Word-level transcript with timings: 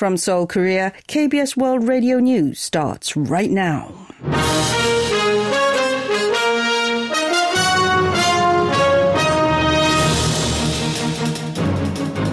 From 0.00 0.16
Seoul, 0.16 0.46
Korea, 0.46 0.94
KBS 1.08 1.58
World 1.58 1.86
Radio 1.86 2.20
News 2.20 2.58
starts 2.58 3.18
right 3.18 3.50
now. 3.50 3.92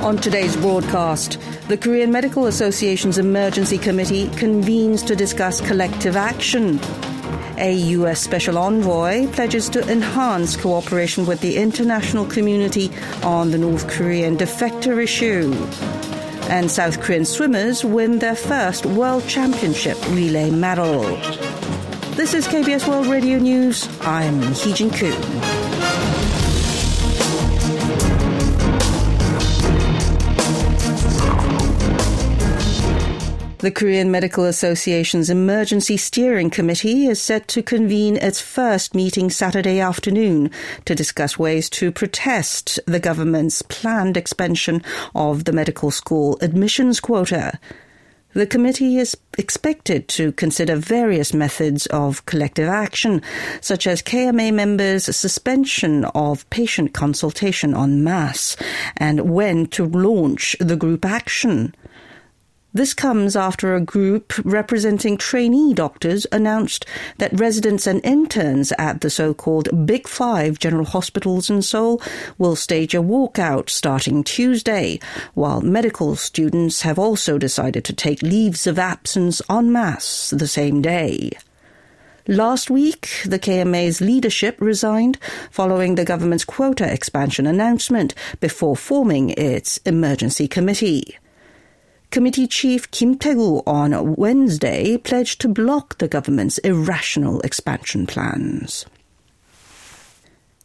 On 0.02 0.16
today's 0.16 0.56
broadcast, 0.56 1.42
the 1.68 1.76
Korean 1.76 2.10
Medical 2.10 2.46
Association's 2.46 3.18
Emergency 3.18 3.78
Committee 3.78 4.30
convenes 4.38 5.04
to 5.04 5.14
discuss 5.14 5.60
collective 5.60 6.16
action. 6.16 6.80
A 7.58 7.74
U.S. 7.98 8.22
Special 8.22 8.58
Envoy 8.58 9.28
pledges 9.34 9.68
to 9.72 9.86
enhance 9.92 10.56
cooperation 10.56 11.26
with 11.26 11.42
the 11.42 11.58
international 11.58 12.26
community 12.28 12.90
on 13.24 13.52
the 13.52 13.58
North 13.58 13.90
Korean 13.90 14.38
defector 14.38 15.04
issue. 15.04 15.52
And 16.50 16.72
South 16.72 17.02
Korean 17.02 17.26
swimmers 17.26 17.84
win 17.84 18.20
their 18.20 18.36
first 18.36 18.86
World 18.86 19.28
Championship 19.28 19.98
relay 20.10 20.50
medal. 20.50 21.02
This 22.16 22.34
is 22.34 22.48
KBS 22.48 22.88
World 22.88 23.08
Radio 23.08 23.38
News. 23.38 23.88
I'm 24.02 24.42
Hee 24.54 24.74
Jin 24.74 24.90
Koo. 24.90 25.67
The 33.60 33.72
Korean 33.72 34.12
Medical 34.12 34.44
Association's 34.44 35.32
Emergency 35.32 35.98
Steering 35.98 36.52
Committee 36.52 37.08
is 37.08 37.20
set 37.20 37.48
to 37.48 37.64
convene 37.64 38.16
its 38.18 38.40
first 38.40 38.94
meeting 38.94 39.32
Saturday 39.32 39.80
afternoon 39.80 40.52
to 40.86 40.94
discuss 40.94 41.40
ways 41.40 41.68
to 41.72 41.92
protest 41.92 42.80
the 42.86 43.00
government's 43.00 43.64
planned 43.64 44.16
expansion 44.16 44.84
of 45.16 45.46
the 45.46 45.54
medical 45.54 45.90
school 45.90 46.38
admissions 46.40 47.00
quota. 47.00 47.60
The 48.34 48.46
committee 48.46 49.00
is 49.00 49.18
expected 49.40 50.08
to 50.10 50.34
consider 50.34 50.76
various 50.76 51.34
methods 51.34 51.88
of 51.88 52.24
collective 52.28 52.70
action, 52.70 53.24
such 53.60 53.88
as 53.88 54.04
KMA 54.04 54.54
members' 54.54 55.16
suspension 55.16 56.06
of 56.14 56.48
patient 56.52 56.94
consultation 56.94 57.76
en 57.76 58.04
masse 58.04 58.56
and 58.98 59.32
when 59.32 59.66
to 59.70 59.84
launch 59.84 60.56
the 60.60 60.76
group 60.76 61.04
action. 61.06 61.74
This 62.78 62.94
comes 62.94 63.36
after 63.36 63.74
a 63.74 63.82
group 63.82 64.34
representing 64.46 65.18
trainee 65.18 65.74
doctors 65.74 66.28
announced 66.32 66.86
that 67.18 67.40
residents 67.40 67.88
and 67.88 68.06
interns 68.06 68.72
at 68.78 69.02
the 69.02 69.10
so 69.10 69.34
called 69.34 69.88
Big 69.88 70.08
Five 70.08 70.60
general 70.60 70.86
hospitals 70.86 71.50
in 71.50 71.64
Seoul 71.64 72.00
will 72.38 72.56
stage 72.56 72.94
a 72.94 73.02
walkout 73.02 73.72
starting 73.72 74.24
Tuesday, 74.24 75.00
while 75.34 75.62
medical 75.62 76.16
students 76.16 76.82
have 76.84 77.00
also 77.00 77.40
decided 77.40 77.84
to 77.86 77.94
take 77.94 78.22
leaves 78.22 78.68
of 78.68 78.78
absence 78.78 79.42
en 79.50 79.72
masse 79.72 80.30
the 80.30 80.48
same 80.48 80.80
day. 80.80 81.32
Last 82.28 82.70
week, 82.70 83.10
the 83.26 83.40
KMA's 83.40 84.02
leadership 84.02 84.62
resigned 84.62 85.18
following 85.50 85.96
the 85.96 86.06
government's 86.06 86.46
quota 86.46 86.94
expansion 86.94 87.48
announcement 87.48 88.14
before 88.40 88.78
forming 88.78 89.32
its 89.32 89.78
emergency 89.78 90.48
committee. 90.48 91.18
Committee 92.10 92.48
Chief 92.48 92.90
Kim 92.92 93.18
Taek-woo 93.18 93.62
on 93.68 94.16
Wednesday 94.16 94.98
pledged 94.98 95.42
to 95.42 95.50
block 95.50 95.98
the 95.98 96.08
government's 96.08 96.58
irrational 96.60 97.42
expansion 97.42 98.08
plans. 98.08 98.86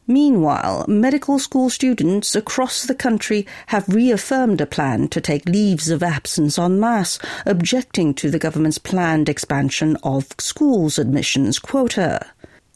Meanwhile, 0.07 0.85
medical 0.89 1.39
school 1.39 1.69
students 1.69 2.37
across 2.37 2.85
the 2.85 2.95
country 2.95 3.47
have 3.69 3.89
reaffirmed 3.89 4.61
a 4.61 4.67
plan 4.67 5.09
to 5.09 5.21
take 5.21 5.49
leaves 5.49 5.91
of 5.91 6.03
absence 6.03 6.59
en 6.59 6.79
masse, 6.79 7.19
objecting 7.45 8.15
to 8.15 8.31
the 8.31 8.39
government's 8.39 8.79
planned 8.79 9.29
expansion 9.29 9.97
of 10.05 10.29
schools 10.39 10.99
admissions 10.99 11.59
quota. 11.59 12.25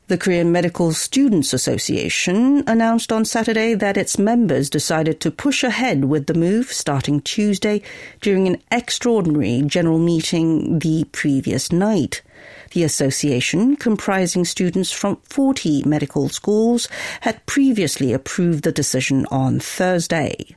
The 0.09 0.17
Korean 0.17 0.53
Medical 0.53 0.93
Students 0.93 1.53
Association 1.53 2.63
announced 2.69 3.11
on 3.11 3.25
Saturday 3.25 3.75
that 3.75 3.97
its 3.97 4.21
members 4.21 4.71
decided 4.71 5.19
to 5.19 5.33
push 5.33 5.65
ahead 5.65 6.05
with 6.05 6.27
the 6.27 6.35
move 6.35 6.73
starting 6.73 7.21
Tuesday 7.23 7.83
during 8.21 8.47
an 8.47 8.63
extraordinary 8.71 9.63
general 9.67 9.99
meeting 9.99 10.79
the 10.79 11.09
previous 11.11 11.73
night. 11.73 12.23
The 12.71 12.85
association, 12.85 13.75
comprising 13.75 14.45
students 14.45 14.93
from 14.93 15.17
40 15.25 15.83
medical 15.83 16.29
schools, 16.29 16.87
had 17.23 17.45
previously 17.47 18.13
approved 18.13 18.63
the 18.63 18.71
decision 18.71 19.27
on 19.33 19.59
Thursday. 19.59 20.55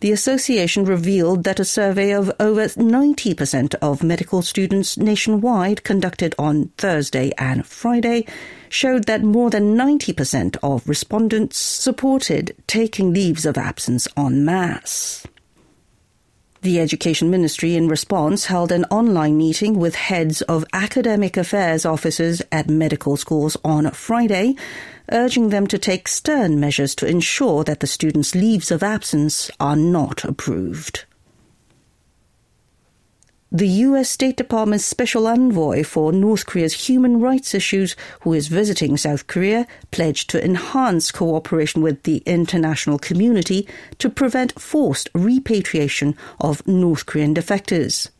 The 0.00 0.12
association 0.12 0.84
revealed 0.84 1.44
that 1.44 1.58
a 1.58 1.64
survey 1.64 2.12
of 2.12 2.30
over 2.38 2.66
90% 2.66 3.74
of 3.80 4.02
medical 4.02 4.42
students 4.42 4.98
nationwide 4.98 5.84
conducted 5.84 6.34
on 6.38 6.70
Thursday 6.76 7.32
and 7.38 7.64
Friday 7.66 8.26
showed 8.68 9.04
that 9.04 9.22
more 9.22 9.48
than 9.48 9.74
90% 9.74 10.58
of 10.62 10.86
respondents 10.86 11.56
supported 11.56 12.54
taking 12.66 13.14
leaves 13.14 13.46
of 13.46 13.56
absence 13.56 14.06
en 14.18 14.44
masse. 14.44 15.26
The 16.60 16.80
Education 16.80 17.30
Ministry, 17.30 17.74
in 17.74 17.88
response, 17.88 18.46
held 18.46 18.72
an 18.72 18.84
online 18.90 19.38
meeting 19.38 19.78
with 19.78 19.94
heads 19.94 20.42
of 20.42 20.64
academic 20.72 21.38
affairs 21.38 21.86
officers 21.86 22.42
at 22.50 22.68
medical 22.68 23.16
schools 23.16 23.56
on 23.64 23.90
Friday 23.92 24.56
urging 25.10 25.48
them 25.50 25.66
to 25.66 25.78
take 25.78 26.08
stern 26.08 26.58
measures 26.60 26.94
to 26.96 27.06
ensure 27.06 27.64
that 27.64 27.80
the 27.80 27.86
students' 27.86 28.34
leaves 28.34 28.70
of 28.70 28.82
absence 28.82 29.50
are 29.60 29.76
not 29.76 30.24
approved. 30.24 31.04
The 33.52 33.68
U.S. 33.68 34.10
State 34.10 34.36
Department's 34.36 34.84
special 34.84 35.28
envoy 35.28 35.84
for 35.84 36.12
North 36.12 36.46
Korea's 36.46 36.88
human 36.88 37.20
rights 37.20 37.54
issues, 37.54 37.94
who 38.22 38.32
is 38.32 38.48
visiting 38.48 38.96
South 38.96 39.28
Korea, 39.28 39.68
pledged 39.92 40.28
to 40.30 40.44
enhance 40.44 41.12
cooperation 41.12 41.80
with 41.80 42.02
the 42.02 42.18
international 42.26 42.98
community 42.98 43.68
to 43.98 44.10
prevent 44.10 44.60
forced 44.60 45.08
repatriation 45.14 46.16
of 46.40 46.66
North 46.66 47.06
Korean 47.06 47.34
defectors. 47.34 48.10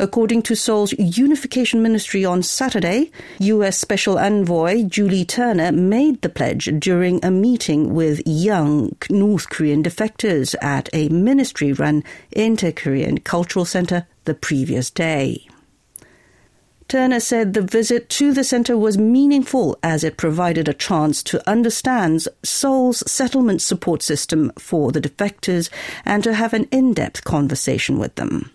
According 0.00 0.40
to 0.44 0.56
Seoul's 0.56 0.94
Unification 0.94 1.82
Ministry 1.82 2.24
on 2.24 2.42
Saturday, 2.42 3.10
U.S. 3.38 3.76
Special 3.76 4.18
Envoy 4.18 4.84
Julie 4.84 5.26
Turner 5.26 5.72
made 5.72 6.22
the 6.22 6.30
pledge 6.30 6.70
during 6.78 7.22
a 7.22 7.30
meeting 7.30 7.92
with 7.92 8.22
young 8.24 8.96
North 9.10 9.50
Korean 9.50 9.82
defectors 9.82 10.54
at 10.62 10.88
a 10.94 11.10
ministry 11.10 11.74
run 11.74 12.02
Inter 12.32 12.72
Korean 12.72 13.20
Cultural 13.20 13.66
Center 13.66 14.06
the 14.24 14.32
previous 14.32 14.88
day. 14.88 15.46
Turner 16.88 17.20
said 17.20 17.52
the 17.52 17.60
visit 17.60 18.08
to 18.08 18.32
the 18.32 18.42
center 18.42 18.78
was 18.78 18.96
meaningful 18.96 19.78
as 19.82 20.02
it 20.02 20.16
provided 20.16 20.66
a 20.66 20.72
chance 20.72 21.22
to 21.24 21.46
understand 21.46 22.26
Seoul's 22.42 23.02
settlement 23.06 23.60
support 23.60 24.02
system 24.02 24.50
for 24.58 24.92
the 24.92 25.00
defectors 25.02 25.68
and 26.06 26.24
to 26.24 26.32
have 26.32 26.54
an 26.54 26.64
in 26.72 26.94
depth 26.94 27.22
conversation 27.24 27.98
with 27.98 28.14
them. 28.14 28.50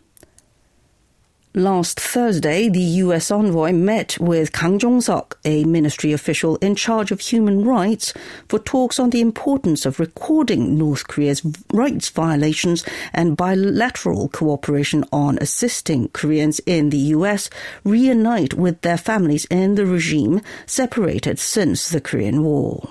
Last 1.57 2.01
Thursday, 2.01 2.67
the 2.67 2.81
U.S. 3.05 3.31
envoy 3.31 3.71
met 3.71 4.19
with 4.19 4.51
Kang 4.51 4.77
Jong-seok, 4.77 5.35
a 5.45 5.63
ministry 5.63 6.11
official 6.11 6.57
in 6.57 6.75
charge 6.75 7.11
of 7.13 7.21
human 7.21 7.63
rights, 7.63 8.13
for 8.49 8.59
talks 8.59 8.99
on 8.99 9.11
the 9.11 9.21
importance 9.21 9.85
of 9.85 9.97
recording 9.97 10.77
North 10.77 11.07
Korea's 11.07 11.41
rights 11.71 12.09
violations 12.09 12.83
and 13.13 13.37
bilateral 13.37 14.27
cooperation 14.27 15.05
on 15.13 15.37
assisting 15.39 16.09
Koreans 16.09 16.59
in 16.65 16.89
the 16.89 17.15
U.S. 17.15 17.49
reunite 17.85 18.55
with 18.55 18.81
their 18.81 18.97
families 18.97 19.45
in 19.45 19.75
the 19.75 19.85
regime 19.85 20.41
separated 20.65 21.39
since 21.39 21.87
the 21.87 22.01
Korean 22.01 22.43
War. 22.43 22.89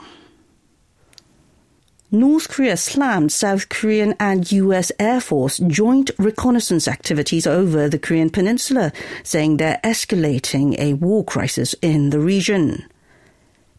North 2.14 2.48
Korea 2.48 2.76
slammed 2.76 3.32
South 3.32 3.69
Korean 3.69 4.14
and 4.20 4.50
U.S. 4.52 4.92
Air 5.00 5.20
Force 5.20 5.58
joint 5.58 6.12
reconnaissance 6.16 6.86
activities 6.86 7.44
over 7.44 7.89
the 7.89 7.98
Korean 7.98 8.30
peninsula, 8.30 8.92
saying 9.24 9.56
they're 9.56 9.80
escalating 9.83 10.78
a 10.78 10.92
war 10.92 11.24
crisis 11.24 11.74
in 11.83 12.10
the 12.10 12.21
region. 12.21 12.86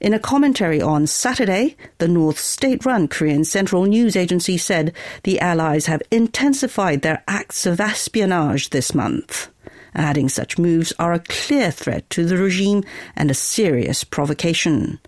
In 0.01 0.13
a 0.13 0.19
commentary 0.19 0.81
on 0.81 1.07
Saturday, 1.07 1.77
the 1.99 2.09
North 2.09 2.37
state 2.37 2.85
run 2.85 3.07
Korean 3.07 3.45
Central 3.45 3.85
News 3.85 4.17
Agency 4.17 4.57
said 4.57 4.93
the 5.23 5.39
Allies 5.39 5.85
have 5.85 6.03
intensified 6.11 7.03
their 7.03 7.23
acts 7.29 7.65
of 7.65 7.79
espionage 7.79 8.71
this 8.71 8.93
month, 8.93 9.49
adding 9.93 10.27
such 10.27 10.57
moves 10.57 10.91
are 10.99 11.13
a 11.13 11.19
clear 11.19 11.71
threat 11.71 12.09
to 12.09 12.25
the 12.25 12.35
regime 12.35 12.83
and 13.15 13.31
a 13.31 13.33
serious 13.33 14.03
provocation. 14.03 14.99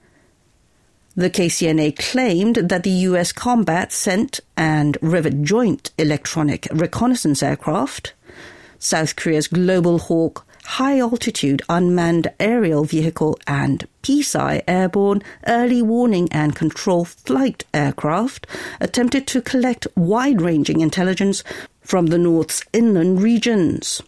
The 1.18 1.32
KCNA 1.32 1.98
claimed 1.98 2.58
that 2.58 2.84
the 2.84 2.92
U.S. 3.10 3.32
combat 3.32 3.92
sent 3.92 4.40
and 4.56 5.00
Rivet 5.02 5.42
Joint 5.42 5.90
electronic 5.98 6.68
reconnaissance 6.72 7.42
aircraft, 7.42 8.14
South 8.78 9.16
Korea's 9.16 9.48
Global 9.48 9.98
Hawk 9.98 10.46
high 10.64 11.00
altitude 11.00 11.64
unmanned 11.70 12.28
aerial 12.40 12.84
vehicle 12.84 13.40
and 13.48 13.88
Peace 14.04 14.36
Eye 14.36 14.62
airborne 14.68 15.24
early 15.48 15.82
warning 15.82 16.28
and 16.32 16.56
control 16.56 17.06
flight 17.06 17.64
aircraft 17.74 18.46
attempted 18.80 19.26
to 19.28 19.42
collect 19.42 19.88
wide 19.96 20.40
ranging 20.40 20.82
intelligence 20.82 21.44
from 21.82 22.08
the 22.08 22.20
North's 22.20 22.64
inland 22.74 23.24
regions. 23.24 24.04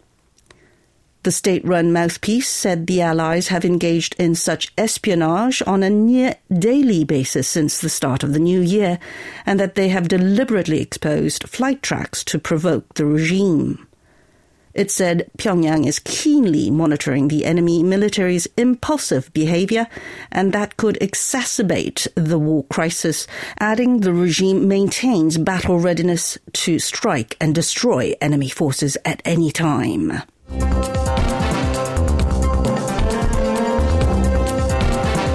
The 1.24 1.32
state 1.34 1.66
run 1.66 1.92
mouthpiece 1.92 2.48
said 2.48 2.88
the 2.88 3.02
Allies 3.02 3.50
have 3.50 3.66
engaged 3.66 4.16
in 4.18 4.36
such 4.36 4.72
espionage 4.78 5.62
on 5.68 5.84
a 5.84 5.90
near 5.90 6.36
daily 6.52 7.04
basis 7.04 7.46
since 7.46 7.78
the 7.78 7.90
start 7.90 8.24
of 8.24 8.32
the 8.32 8.40
new 8.40 8.62
year, 8.62 9.00
and 9.46 9.60
that 9.60 9.76
they 9.76 9.90
have 9.90 10.08
deliberately 10.08 10.80
exposed 10.82 11.50
flight 11.50 11.82
tracks 11.82 12.24
to 12.24 12.40
provoke 12.40 12.94
the 12.94 13.06
regime. 13.06 13.86
It 14.74 14.92
said 14.92 15.30
Pyongyang 15.38 15.86
is 15.86 16.00
keenly 16.00 16.72
monitoring 16.72 17.28
the 17.28 17.44
enemy 17.44 17.84
military's 17.84 18.48
impulsive 18.56 19.34
behavior 19.34 19.88
and 20.32 20.54
that 20.54 20.78
could 20.78 20.98
exacerbate 21.02 22.08
the 22.16 22.40
war 22.40 22.64
crisis, 22.66 23.28
adding 23.60 24.00
the 24.00 24.14
regime 24.14 24.70
maintains 24.70 25.38
battle 25.38 25.80
readiness 25.80 26.38
to 26.54 26.80
strike 26.80 27.36
and 27.42 27.54
destroy 27.54 28.14
enemy 28.22 28.48
forces 28.48 28.96
at 29.04 29.22
any 29.26 29.52
time. 29.52 30.22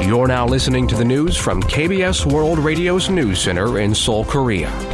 You're 0.05 0.29
now 0.29 0.47
listening 0.47 0.87
to 0.89 0.95
the 0.97 1.05
news 1.05 1.35
from 1.35 1.63
KBS 1.63 2.31
World 2.31 2.59
Radio's 2.59 3.09
News 3.09 3.41
Center 3.41 3.79
in 3.79 3.95
Seoul, 3.95 4.27
Korea. 4.27 4.94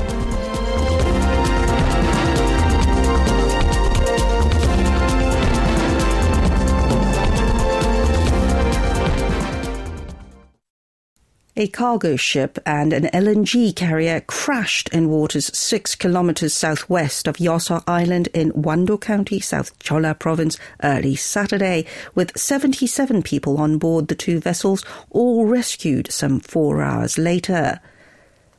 A 11.60 11.68
cargo 11.68 12.16
ship 12.16 12.58
and 12.64 12.90
an 12.94 13.10
LNG 13.12 13.76
carrier 13.76 14.22
crashed 14.22 14.88
in 14.94 15.10
waters 15.10 15.54
six 15.54 15.94
kilometers 15.94 16.54
southwest 16.54 17.28
of 17.28 17.36
Yosa 17.36 17.84
Island 17.86 18.30
in 18.32 18.50
Wando 18.52 18.98
County, 18.98 19.40
South 19.40 19.78
Jeolla 19.78 20.18
Province, 20.18 20.56
early 20.82 21.16
Saturday, 21.16 21.84
with 22.14 22.34
77 22.34 23.22
people 23.22 23.58
on 23.58 23.76
board 23.76 24.08
the 24.08 24.14
two 24.14 24.40
vessels, 24.40 24.82
all 25.10 25.44
rescued 25.44 26.10
some 26.10 26.40
four 26.40 26.80
hours 26.80 27.18
later. 27.18 27.78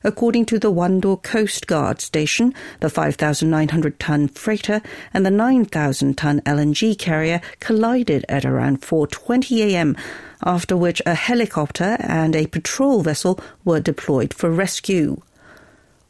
According 0.04 0.46
to 0.48 0.60
the 0.60 0.72
Wando 0.72 1.22
Coast 1.22 1.68
Guard 1.68 2.02
Station, 2.02 2.54
the 2.80 2.90
5,900 2.90 4.00
ton 4.00 4.28
freighter 4.28 4.82
and 5.14 5.26
the 5.26 5.32
9,000 5.32 6.18
ton 6.18 6.42
LNG 6.42 6.98
carrier 6.98 7.42
collided 7.60 8.26
at 8.28 8.46
around 8.46 8.82
4:20 8.82 9.62
a.m 9.62 9.96
after 10.44 10.76
which 10.76 11.02
a 11.06 11.14
helicopter 11.14 11.98
and 12.00 12.36
a 12.36 12.48
patrol 12.48 13.04
vessel 13.04 13.40
were 13.64 13.80
deployed 13.80 14.34
for 14.34 14.50
rescue. 14.50 15.22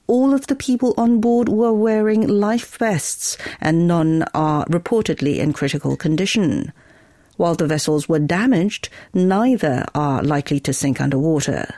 All 0.07 0.33
of 0.33 0.47
the 0.47 0.55
people 0.55 0.93
on 0.97 1.21
board 1.21 1.47
were 1.47 1.73
wearing 1.73 2.27
life 2.27 2.77
vests, 2.77 3.37
and 3.59 3.87
none 3.87 4.23
are 4.33 4.65
reportedly 4.65 5.37
in 5.37 5.53
critical 5.53 5.95
condition. 5.95 6.73
While 7.37 7.55
the 7.55 7.67
vessels 7.67 8.09
were 8.09 8.19
damaged, 8.19 8.89
neither 9.13 9.85
are 9.95 10.21
likely 10.21 10.59
to 10.61 10.73
sink 10.73 10.99
underwater. 10.99 11.75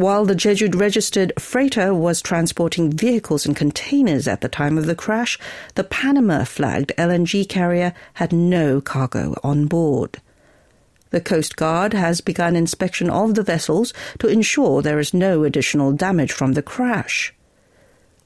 While 0.00 0.24
the 0.24 0.34
Jeju 0.34 0.80
registered 0.80 1.34
freighter 1.38 1.92
was 1.92 2.22
transporting 2.22 2.90
vehicles 2.90 3.44
and 3.44 3.54
containers 3.54 4.26
at 4.26 4.40
the 4.40 4.48
time 4.48 4.78
of 4.78 4.86
the 4.86 4.94
crash, 4.94 5.38
the 5.74 5.84
Panama 5.84 6.44
flagged 6.44 6.90
LNG 6.96 7.46
carrier 7.46 7.92
had 8.14 8.32
no 8.32 8.80
cargo 8.80 9.38
on 9.44 9.66
board. 9.66 10.16
The 11.10 11.20
Coast 11.20 11.56
Guard 11.56 11.92
has 11.92 12.22
begun 12.22 12.56
inspection 12.56 13.10
of 13.10 13.34
the 13.34 13.42
vessels 13.42 13.92
to 14.20 14.28
ensure 14.28 14.80
there 14.80 15.00
is 15.00 15.12
no 15.12 15.44
additional 15.44 15.92
damage 15.92 16.32
from 16.32 16.54
the 16.54 16.62
crash. 16.62 17.34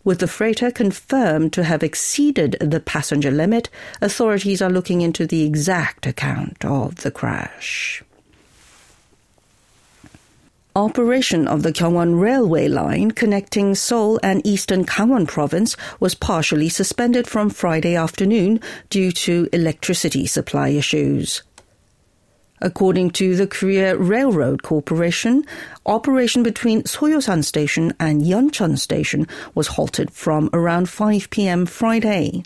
With 0.04 0.20
the 0.20 0.28
freighter 0.28 0.70
confirmed 0.70 1.52
to 1.54 1.64
have 1.64 1.82
exceeded 1.82 2.56
the 2.60 2.78
passenger 2.78 3.32
limit, 3.32 3.68
authorities 4.00 4.62
are 4.62 4.70
looking 4.70 5.00
into 5.00 5.26
the 5.26 5.42
exact 5.42 6.06
account 6.06 6.64
of 6.64 7.02
the 7.02 7.10
crash. 7.10 8.04
Operation 10.76 11.46
of 11.46 11.62
the 11.62 11.72
Gyeongwon 11.72 12.18
Railway 12.20 12.66
line 12.66 13.12
connecting 13.12 13.76
Seoul 13.76 14.18
and 14.24 14.44
eastern 14.44 14.84
Gangwon 14.84 15.28
province 15.28 15.76
was 16.00 16.16
partially 16.16 16.68
suspended 16.68 17.28
from 17.28 17.48
Friday 17.48 17.94
afternoon 17.94 18.60
due 18.90 19.12
to 19.12 19.48
electricity 19.52 20.26
supply 20.26 20.70
issues. 20.70 21.44
According 22.60 23.10
to 23.10 23.36
the 23.36 23.46
Korea 23.46 23.96
Railroad 23.96 24.64
Corporation, 24.64 25.46
operation 25.86 26.42
between 26.42 26.82
Soyosan 26.82 27.44
Station 27.44 27.94
and 28.00 28.22
Yeoncheon 28.22 28.76
Station 28.76 29.28
was 29.54 29.68
halted 29.68 30.10
from 30.10 30.50
around 30.52 30.88
5 30.88 31.30
p.m. 31.30 31.66
Friday. 31.66 32.42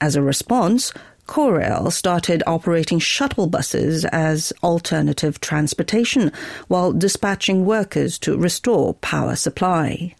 As 0.00 0.14
a 0.14 0.22
response, 0.22 0.92
Korail 1.30 1.92
started 1.92 2.42
operating 2.44 2.98
shuttle 2.98 3.46
buses 3.46 4.04
as 4.06 4.52
alternative 4.64 5.40
transportation 5.40 6.32
while 6.66 6.92
dispatching 6.92 7.64
workers 7.64 8.18
to 8.18 8.36
restore 8.36 8.94
power 8.94 9.36
supply. 9.36 10.16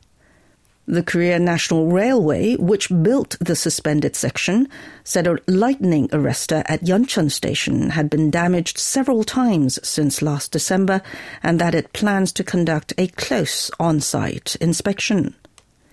The 0.86 1.02
Korea 1.02 1.40
National 1.40 1.88
Railway, 1.88 2.54
which 2.54 2.92
built 3.02 3.36
the 3.40 3.56
suspended 3.56 4.14
section, 4.14 4.68
said 5.02 5.26
a 5.26 5.38
lightning 5.48 6.06
arrestor 6.10 6.62
at 6.66 6.84
Yeoncheon 6.84 7.32
Station 7.32 7.90
had 7.90 8.08
been 8.08 8.30
damaged 8.30 8.78
several 8.78 9.24
times 9.24 9.80
since 9.82 10.22
last 10.22 10.52
December 10.52 11.02
and 11.42 11.60
that 11.60 11.74
it 11.74 11.92
plans 11.92 12.30
to 12.34 12.44
conduct 12.44 12.92
a 12.98 13.08
close 13.08 13.68
on-site 13.80 14.54
inspection. 14.60 15.34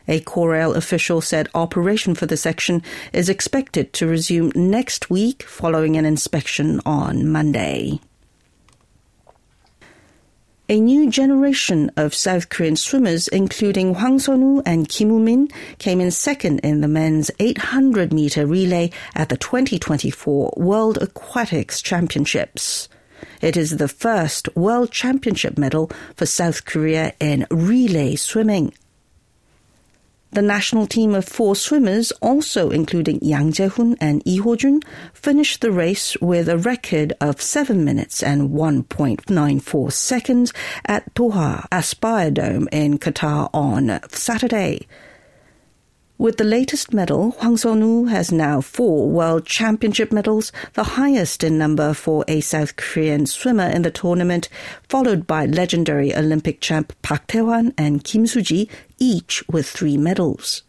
A 0.07 0.21
Korail 0.21 0.75
official 0.75 1.19
said 1.19 1.49
operation 1.53 2.15
for 2.15 2.25
the 2.25 2.37
section 2.37 2.81
is 3.11 3.27
expected 3.27 3.91
to 3.93 4.07
resume 4.07 4.51
next 4.55 5.09
week 5.09 5.43
following 5.43 5.97
an 5.97 6.05
inspection 6.05 6.79
on 6.85 7.27
Monday. 7.27 7.99
A 10.69 10.81
new 10.81 11.09
generation 11.09 11.91
of 11.95 12.13
South 12.13 12.49
Korean 12.49 12.75
swimmers, 12.75 13.29
including 13.29 13.95
Hwang 13.95 14.19
Sun-woo 14.19 14.61
and 14.65 14.89
Kim 14.89 15.09
Woo-min, 15.09 15.47
came 15.77 16.01
in 16.01 16.11
second 16.11 16.59
in 16.59 16.81
the 16.81 16.89
men's 16.89 17.31
800 17.39 18.11
meter 18.11 18.45
relay 18.45 18.91
at 19.15 19.29
the 19.29 19.37
2024 19.37 20.55
World 20.57 20.97
Aquatics 21.01 21.81
Championships. 21.81 22.89
It 23.41 23.55
is 23.55 23.77
the 23.77 23.87
first 23.87 24.53
World 24.57 24.91
Championship 24.91 25.57
medal 25.57 25.89
for 26.15 26.25
South 26.25 26.65
Korea 26.65 27.13
in 27.21 27.47
relay 27.49 28.15
swimming. 28.15 28.73
The 30.31 30.41
national 30.41 30.87
team 30.87 31.15
of 31.15 31.25
four 31.25 31.55
swimmers, 31.55 32.11
also 32.21 32.69
including 32.69 33.19
Yang 33.21 33.53
Jae-hoon 33.53 33.97
and 34.01 34.21
Lee 34.25 34.37
Ho-jun, 34.37 34.81
finished 35.13 35.61
the 35.61 35.71
race 35.71 36.17
with 36.21 36.49
a 36.49 36.57
record 36.57 37.13
of 37.21 37.41
7 37.41 37.83
minutes 37.83 38.21
and 38.21 38.49
1.94 38.49 39.91
seconds 39.91 40.53
at 40.85 41.13
Doha 41.13 41.65
Aspire 41.71 42.31
Dome 42.31 42.67
in 42.71 42.99
Qatar 42.99 43.49
on 43.53 43.99
Saturday. 44.09 44.85
With 46.19 46.37
the 46.37 46.43
latest 46.43 46.95
medal, 46.95 47.35
Hwang 47.39 47.57
Sun-woo 47.57 48.05
has 48.05 48.31
now 48.31 48.59
four 48.59 49.07
World 49.07 49.45
Championship 49.45 50.11
medals, 50.11 50.51
the 50.73 50.83
highest 50.83 51.43
in 51.43 51.59
number 51.59 51.93
for 51.93 52.25
a 52.27 52.41
South 52.41 52.75
Korean 52.75 53.27
swimmer 53.27 53.67
in 53.69 53.83
the 53.83 53.91
tournament, 53.91 54.49
followed 54.89 55.27
by 55.27 55.45
legendary 55.45 56.15
Olympic 56.15 56.59
champ 56.59 56.91
Park 57.03 57.27
Tae-hwan 57.27 57.71
and 57.77 58.03
Kim 58.03 58.25
Soo-ji, 58.25 58.67
each 58.97 59.43
with 59.47 59.69
three 59.69 59.95
medals. 59.95 60.63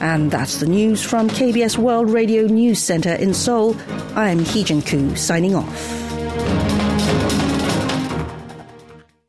And 0.00 0.30
that's 0.30 0.60
the 0.60 0.66
news 0.66 1.02
from 1.02 1.28
KBS 1.28 1.76
World 1.76 2.08
Radio 2.08 2.46
News 2.46 2.82
Center 2.82 3.12
in 3.12 3.34
Seoul. 3.34 3.76
I'm 4.14 4.38
Hee 4.38 4.64
Jin 4.64 4.80
Koo 4.80 5.14
signing 5.14 5.54
off. 5.54 6.01